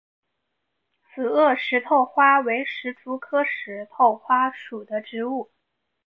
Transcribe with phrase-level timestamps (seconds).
[1.13, 5.51] 紫萼石头花为石竹科石头花属的植物。